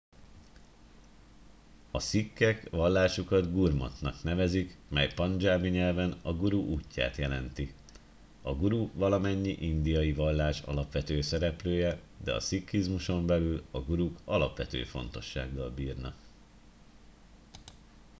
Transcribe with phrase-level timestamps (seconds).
[1.91, 7.73] a szikhek vallásukat gurmatnak nevezik mely pandzsábi nyelven a guru útját jelenti
[8.41, 15.69] a guru valamennyi indiai vallás alapvető szereplője de a szikhizmuson belül a guruk alapvető fontossággal
[15.69, 16.15] bírnak